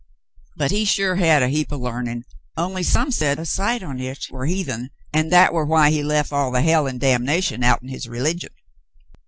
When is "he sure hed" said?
0.71-1.43